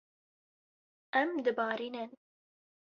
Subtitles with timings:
[1.21, 2.11] Em dibarînin.